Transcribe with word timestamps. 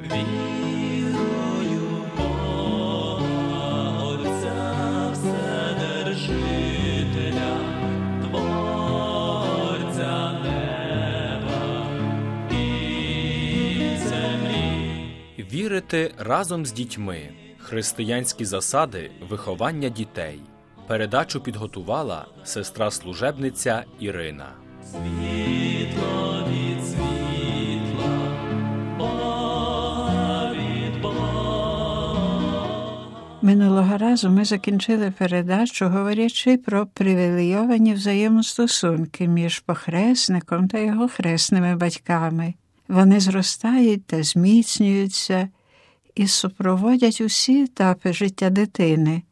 Вірую 0.00 1.84
Бога, 2.16 4.04
Отця 4.04 5.10
Вседержителя, 5.12 6.30
Творця 8.22 10.14
неба 10.42 11.86
і 12.50 12.54
землі. 13.98 15.44
Вірити 15.52 16.14
разом 16.18 16.66
з 16.66 16.72
дітьми. 16.72 17.30
Християнські 17.58 18.44
засади 18.44 19.10
виховання 19.28 19.88
дітей. 19.88 20.40
Передачу 20.86 21.40
підготувала 21.40 22.26
сестра 22.44 22.90
служебниця 22.90 23.84
Ірина. 24.00 24.48
Світло 24.84 26.31
Минулого 33.44 33.98
разу 33.98 34.30
ми 34.30 34.44
закінчили 34.44 35.12
передачу, 35.18 35.88
говорячи 35.88 36.56
про 36.56 36.86
привілейовані 36.86 37.94
взаємостосунки 37.94 39.28
між 39.28 39.58
похресником 39.58 40.68
та 40.68 40.78
його 40.78 41.08
хресними 41.08 41.76
батьками. 41.76 42.54
Вони 42.88 43.20
зростають 43.20 44.06
та 44.06 44.22
зміцнюються 44.22 45.48
і 46.14 46.26
супроводять 46.26 47.20
усі 47.20 47.62
етапи 47.62 48.12
життя 48.12 48.50
дитини, 48.50 49.22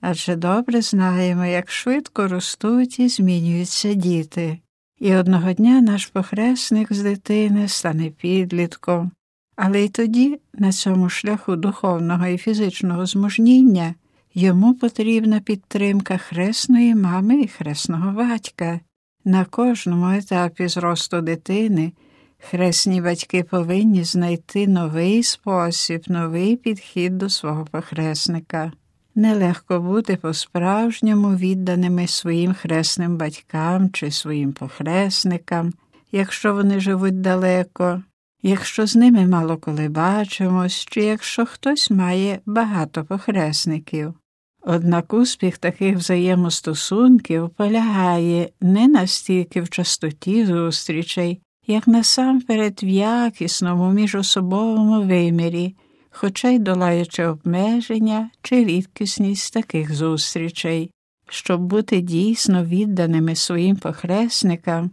адже 0.00 0.36
добре 0.36 0.80
знаємо, 0.80 1.44
як 1.44 1.70
швидко 1.70 2.28
ростуть 2.28 2.98
і 2.98 3.08
змінюються 3.08 3.94
діти. 3.94 4.58
І 4.98 5.14
одного 5.14 5.52
дня 5.52 5.80
наш 5.80 6.06
похресник 6.06 6.92
з 6.92 7.02
дитини 7.02 7.68
стане 7.68 8.10
підлітком. 8.10 9.10
Але 9.56 9.84
й 9.84 9.88
тоді, 9.88 10.40
на 10.54 10.72
цьому 10.72 11.08
шляху 11.08 11.56
духовного 11.56 12.26
і 12.26 12.38
фізичного 12.38 13.06
змужніння, 13.06 13.94
йому 14.34 14.74
потрібна 14.74 15.40
підтримка 15.40 16.16
хресної 16.16 16.94
мами 16.94 17.40
і 17.40 17.48
хресного 17.48 18.12
батька. 18.12 18.80
На 19.24 19.44
кожному 19.44 20.10
етапі 20.10 20.68
зросту 20.68 21.20
дитини 21.20 21.92
хресні 22.38 23.00
батьки 23.00 23.42
повинні 23.42 24.04
знайти 24.04 24.66
новий 24.66 25.22
спосіб, 25.22 26.04
новий 26.08 26.56
підхід 26.56 27.18
до 27.18 27.28
свого 27.28 27.64
похресника. 27.64 28.72
Нелегко 29.14 29.80
бути 29.80 30.16
по-справжньому 30.16 31.36
відданими 31.36 32.06
своїм 32.06 32.54
хресним 32.54 33.16
батькам 33.16 33.90
чи 33.90 34.10
своїм 34.10 34.52
похресникам, 34.52 35.72
якщо 36.12 36.54
вони 36.54 36.80
живуть 36.80 37.20
далеко, 37.20 38.02
якщо 38.42 38.86
з 38.86 38.96
ними 38.96 39.26
мало 39.26 39.56
коли 39.56 39.88
бачимось, 39.88 40.84
чи 40.84 41.00
якщо 41.00 41.46
хтось 41.46 41.90
має 41.90 42.40
багато 42.46 43.04
похресників. 43.04 44.14
Однак 44.62 45.14
успіх 45.14 45.58
таких 45.58 45.96
взаємостосунків 45.96 47.50
полягає 47.50 48.48
не 48.60 48.88
настільки 48.88 49.60
в 49.60 49.68
частоті 49.68 50.44
зустрічей, 50.46 51.40
як 51.66 51.88
насамперед 51.88 52.80
в 52.82 52.88
якісному 52.88 53.92
міжособовому 53.92 55.02
вимірі, 55.02 55.76
хоча 56.10 56.48
й 56.48 56.58
долаючи 56.58 57.26
обмеження 57.26 58.30
чи 58.42 58.64
рідкісність 58.64 59.54
таких 59.54 59.94
зустрічей. 59.94 60.90
Щоб 61.28 61.60
бути 61.60 62.00
дійсно 62.00 62.64
відданими 62.64 63.34
своїм 63.34 63.76
похресникам, 63.76 64.90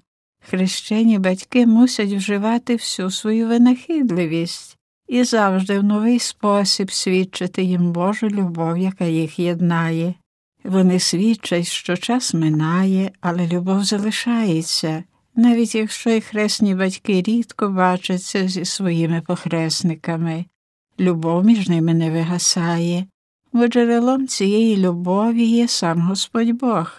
хрещені 0.49 1.19
батьки 1.19 1.65
мусять 1.65 2.13
вживати 2.13 2.75
всю 2.75 3.11
свою 3.11 3.47
винахідливість 3.47 4.77
і 5.07 5.23
завжди 5.23 5.79
в 5.79 5.83
новий 5.83 6.19
спосіб 6.19 6.91
свідчити 6.91 7.63
їм 7.63 7.91
Божу 7.91 8.29
любов, 8.29 8.77
яка 8.77 9.05
їх 9.05 9.39
єднає. 9.39 10.13
Вони 10.63 10.99
свідчать, 10.99 11.67
що 11.67 11.97
час 11.97 12.33
минає, 12.33 13.11
але 13.21 13.47
любов 13.47 13.83
залишається, 13.83 15.03
навіть 15.35 15.75
якщо 15.75 16.09
і 16.09 16.21
хресні 16.21 16.75
батьки 16.75 17.21
рідко 17.21 17.69
бачаться 17.69 18.47
зі 18.47 18.65
своїми 18.65 19.21
похресниками. 19.21 20.45
Любов 20.99 21.45
між 21.45 21.69
ними 21.69 21.93
не 21.93 22.11
вигасає, 22.11 23.05
бо 23.53 23.67
джерелом 23.67 24.27
цієї 24.27 24.77
любові 24.77 25.45
є 25.45 25.67
сам 25.67 26.01
Господь 26.01 26.51
Бог, 26.51 26.91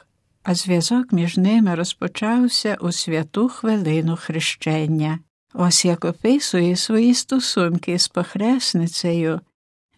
а 0.48 0.54
зв'язок 0.54 1.12
між 1.12 1.36
ними 1.36 1.75
розпочався 1.75 2.76
у 2.81 2.92
святу 2.92 3.48
хвилину 3.48 4.16
хрещення. 4.16 5.19
Ось 5.54 5.84
як 5.84 6.04
описує 6.04 6.76
свої 6.76 7.14
стосунки 7.14 7.98
з 7.98 8.09
похресницею 8.09 9.41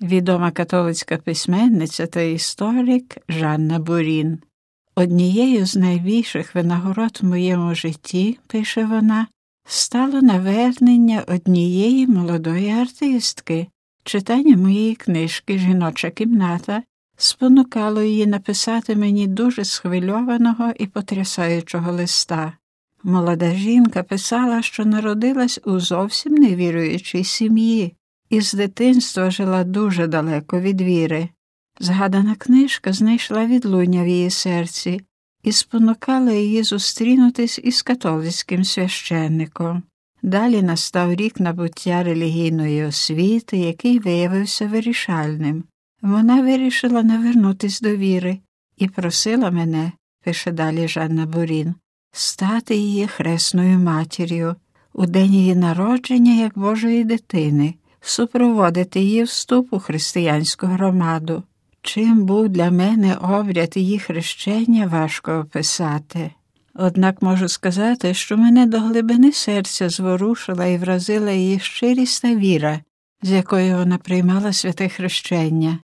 відома 0.00 0.50
католицька 0.50 1.16
письменниця 1.16 2.06
та 2.06 2.20
історик 2.20 3.18
Жанна 3.28 3.78
Бурін. 3.78 4.38
Однією 4.94 5.66
з 5.66 5.76
найбільших 5.76 6.54
винагород 6.54 7.18
в 7.22 7.26
моєму 7.26 7.74
житті, 7.74 8.38
пише 8.46 8.84
вона, 8.84 9.26
стало 9.66 10.22
навернення 10.22 11.24
однієї 11.26 12.06
молодої 12.06 12.70
артистки. 12.70 13.66
Читання 14.04 14.56
моєї 14.56 14.94
книжки 14.94 15.58
Жіноча 15.58 16.10
кімната 16.10 16.82
спонукало 17.22 18.02
її 18.02 18.26
написати 18.26 18.96
мені 18.96 19.26
дуже 19.26 19.64
схвильованого 19.64 20.72
і 20.78 20.86
потрясаючого 20.86 21.92
листа. 21.92 22.52
Молода 23.02 23.54
жінка 23.54 24.02
писала, 24.02 24.62
що 24.62 24.84
народилась 24.84 25.60
у 25.64 25.80
зовсім 25.80 26.34
невіруючій 26.34 27.24
сім'ї 27.24 27.96
і 28.30 28.40
з 28.40 28.52
дитинства 28.52 29.30
жила 29.30 29.64
дуже 29.64 30.06
далеко 30.06 30.60
від 30.60 30.80
віри. 30.80 31.28
Згадана 31.80 32.34
книжка 32.34 32.92
знайшла 32.92 33.46
відлуння 33.46 34.04
в 34.04 34.08
її 34.08 34.30
серці 34.30 35.00
і 35.42 35.52
спонукала 35.52 36.32
її 36.32 36.62
зустрінутись 36.62 37.60
із 37.62 37.82
католицьким 37.82 38.64
священником. 38.64 39.82
Далі 40.22 40.62
настав 40.62 41.14
рік 41.14 41.40
набуття 41.40 42.02
релігійної 42.02 42.84
освіти, 42.84 43.56
який 43.56 43.98
виявився 43.98 44.66
вирішальним. 44.66 45.64
Вона 46.02 46.42
вирішила 46.42 47.02
навернутись 47.02 47.80
до 47.80 47.96
віри 47.96 48.38
і 48.76 48.88
просила 48.88 49.50
мене, 49.50 49.92
пише 50.24 50.52
далі 50.52 50.88
Жанна 50.88 51.26
Бурін, 51.26 51.74
стати 52.12 52.76
її 52.76 53.06
хресною 53.06 53.78
матір'ю 53.78 54.56
у 54.92 55.06
день 55.06 55.34
її 55.34 55.54
народження 55.54 56.34
як 56.34 56.58
Божої 56.58 57.04
дитини, 57.04 57.74
супроводити 58.00 59.00
її 59.00 59.22
вступ 59.22 59.72
у 59.72 59.78
християнську 59.78 60.66
громаду. 60.66 61.42
Чим 61.82 62.24
був 62.24 62.48
для 62.48 62.70
мене 62.70 63.16
обряд 63.16 63.76
її 63.76 63.98
хрещення, 63.98 64.86
важко 64.86 65.32
описати. 65.32 66.30
Однак 66.74 67.22
можу 67.22 67.48
сказати, 67.48 68.14
що 68.14 68.36
мене 68.36 68.66
до 68.66 68.80
глибини 68.80 69.32
серця 69.32 69.88
зворушила 69.88 70.66
і 70.66 70.78
вразила 70.78 71.30
її 71.30 71.58
щирість 71.58 72.22
та 72.22 72.34
віра, 72.34 72.80
з 73.22 73.30
якою 73.30 73.76
вона 73.76 73.98
приймала 73.98 74.52
святе 74.52 74.88
хрещення, 74.88 75.78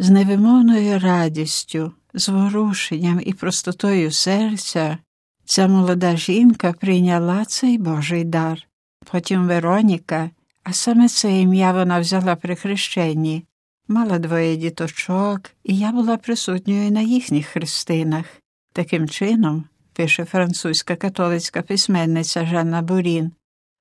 з 0.00 0.10
невимовною 0.10 0.98
радістю, 0.98 1.92
зворушенням 2.14 3.20
і 3.26 3.32
простотою 3.32 4.10
серця. 4.10 4.98
Ця 5.44 5.68
молода 5.68 6.16
жінка 6.16 6.72
прийняла 6.72 7.44
цей 7.44 7.78
Божий 7.78 8.24
дар. 8.24 8.66
Потім 9.10 9.46
Вероніка, 9.46 10.30
а 10.64 10.72
саме 10.72 11.08
це 11.08 11.40
ім'я 11.40 11.72
вона 11.72 12.00
взяла 12.00 12.36
при 12.36 12.56
хрещенні, 12.56 13.44
мала 13.88 14.18
двоє 14.18 14.56
діточок, 14.56 15.40
і 15.64 15.78
я 15.78 15.92
була 15.92 16.16
присутньою 16.16 16.90
на 16.90 17.00
їхніх 17.00 17.46
хрестинах. 17.46 18.24
Таким 18.72 19.08
чином, 19.08 19.64
пише 19.92 20.24
французька 20.24 20.96
католицька 20.96 21.62
письменниця 21.62 22.46
Жанна 22.46 22.82
Бурін, 22.82 23.32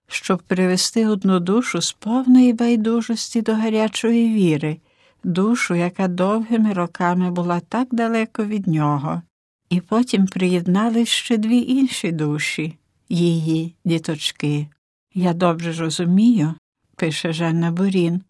щоб 0.07 0.41
привести 0.41 1.07
одну 1.07 1.39
душу 1.39 1.81
з 1.81 1.91
повної 1.91 2.53
байдужості 2.53 3.41
до 3.41 3.53
гарячої 3.53 4.33
віри, 4.33 4.77
душу, 5.23 5.75
яка 5.75 6.07
довгими 6.07 6.73
роками 6.73 7.31
була 7.31 7.59
так 7.59 7.87
далеко 7.91 8.45
від 8.45 8.67
нього, 8.67 9.21
і 9.69 9.81
потім 9.81 10.27
приєднали 10.27 11.05
ще 11.05 11.37
дві 11.37 11.57
інші 11.57 12.11
душі 12.11 12.77
її 13.09 13.75
діточки. 13.85 14.67
Я 15.13 15.33
добре 15.33 15.73
розумію, 15.73 16.53
пише 16.95 17.33
Жанна 17.33 17.71
Бурін, 17.71 18.21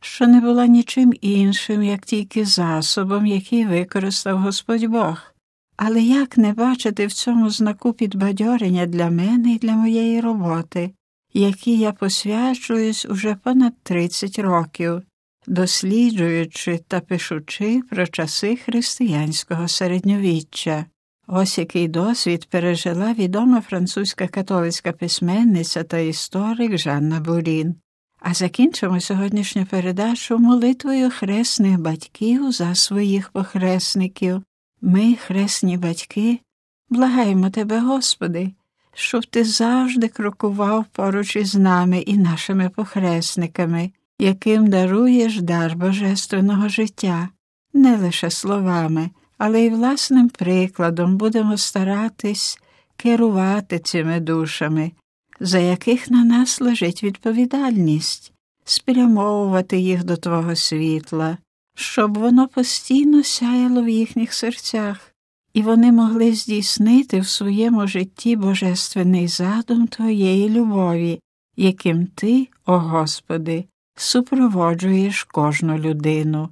що 0.00 0.26
не 0.26 0.40
була 0.40 0.66
нічим 0.66 1.12
іншим, 1.20 1.82
як 1.82 2.06
тільки 2.06 2.44
засобом, 2.44 3.26
який 3.26 3.66
використав 3.66 4.38
Господь 4.38 4.84
Бог. 4.84 5.34
Але 5.76 6.02
як 6.02 6.36
не 6.36 6.52
бачити 6.52 7.06
в 7.06 7.12
цьому 7.12 7.50
знаку 7.50 7.92
підбадьорення 7.92 8.86
для 8.86 9.10
мене 9.10 9.52
і 9.52 9.58
для 9.58 9.72
моєї 9.72 10.20
роботи, 10.20 10.90
якій 11.34 11.78
я 11.78 11.92
посвячуюсь 11.92 13.06
уже 13.06 13.34
понад 13.34 13.72
30 13.82 14.38
років, 14.38 15.02
досліджуючи 15.46 16.80
та 16.88 17.00
пишучи 17.00 17.82
про 17.90 18.06
часи 18.06 18.56
християнського 18.56 19.68
середньовіччя. 19.68 20.86
Ось 21.26 21.58
який 21.58 21.88
досвід 21.88 22.46
пережила 22.50 23.12
відома 23.12 23.60
французька 23.60 24.28
католицька 24.28 24.92
письменниця 24.92 25.82
та 25.82 25.98
історик 25.98 26.78
Жанна 26.78 27.20
Бурін. 27.20 27.74
А 28.20 28.34
закінчимо 28.34 29.00
сьогоднішню 29.00 29.66
передачу 29.66 30.38
молитвою 30.38 31.10
хресних 31.10 31.80
батьків 31.80 32.52
за 32.52 32.74
своїх 32.74 33.30
похресників. 33.30 34.42
Ми, 34.80 35.14
хресні 35.14 35.76
батьки, 35.76 36.40
благаємо 36.88 37.50
Тебе, 37.50 37.80
Господи, 37.80 38.52
щоб 38.94 39.26
Ти 39.26 39.44
завжди 39.44 40.08
крокував 40.08 40.84
поруч 40.92 41.36
із 41.36 41.54
нами 41.54 41.98
і 41.98 42.18
нашими 42.18 42.68
похресниками, 42.68 43.90
яким 44.18 44.66
даруєш 44.66 45.40
дар 45.40 45.76
божественного 45.76 46.68
життя, 46.68 47.28
не 47.72 47.96
лише 47.96 48.30
словами, 48.30 49.10
але 49.38 49.60
й 49.60 49.70
власним 49.70 50.28
прикладом 50.28 51.16
будемо 51.16 51.56
старатись 51.56 52.58
керувати 52.96 53.78
цими 53.78 54.20
душами, 54.20 54.92
за 55.40 55.58
яких 55.58 56.10
на 56.10 56.24
нас 56.24 56.60
лежить 56.60 57.02
відповідальність, 57.02 58.32
спрямовувати 58.64 59.78
їх 59.78 60.04
до 60.04 60.16
Твого 60.16 60.56
світла, 60.56 61.38
щоб 61.76 62.18
воно 62.18 62.48
постійно 62.48 63.22
сяяло 63.22 63.82
в 63.82 63.88
їхніх 63.88 64.34
серцях, 64.34 65.14
і 65.54 65.62
вони 65.62 65.92
могли 65.92 66.32
здійснити 66.32 67.20
в 67.20 67.28
своєму 67.28 67.86
житті 67.86 68.36
божественний 68.36 69.28
задум 69.28 69.86
Твоєї 69.86 70.50
любові, 70.50 71.20
яким 71.56 72.06
Ти, 72.06 72.48
о 72.66 72.78
Господи, 72.78 73.64
супроводжуєш 73.96 75.24
кожну 75.24 75.78
людину. 75.78 76.48